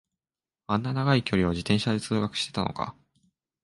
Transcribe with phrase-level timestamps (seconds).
[0.65, 2.95] あんな長い距離を自転車で通学してたのか